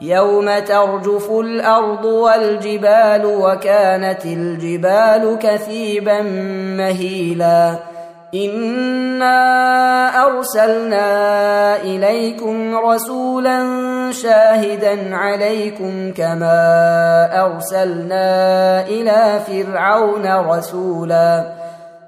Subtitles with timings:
[0.00, 6.22] يوم ترجف الأرض والجبال وكانت الجبال كثيبا
[6.76, 7.76] مهيلا
[8.34, 9.36] انا
[10.24, 13.62] ارسلنا اليكم رسولا
[14.12, 16.56] شاهدا عليكم كما
[17.44, 21.52] ارسلنا إلى فرعون رسولا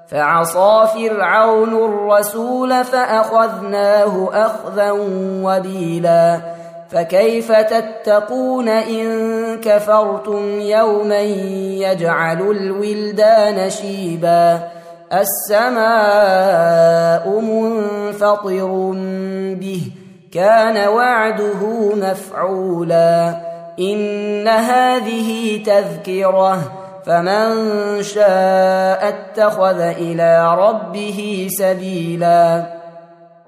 [0.07, 4.91] فعصى فرعون الرسول فاخذناه اخذا
[5.43, 6.52] وبيلا
[6.93, 14.59] فكيف تتقون إن كفرتم يوما يجعل الولدان شيبا
[15.13, 16.59] السماء
[17.39, 18.91] منفطر
[19.59, 19.81] به
[20.31, 23.37] كان وعده مفعولا
[23.79, 26.59] إن هذه تذكرة
[27.05, 27.63] فمن
[28.03, 32.82] شاء اتخذ إلى ربه سبيلا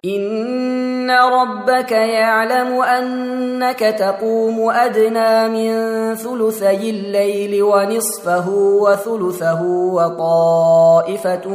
[0.05, 11.47] ان ربك يعلم انك تقوم ادنى من ثلثي الليل ونصفه وثلثه وطائفه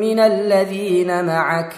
[0.00, 1.72] من الذين معك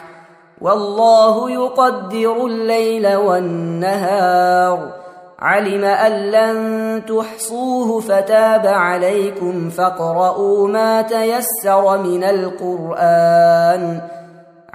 [0.60, 4.92] والله يقدر الليل والنهار
[5.38, 14.00] علم ان لن تحصوه فتاب عليكم فاقرؤوا ما تيسر من القران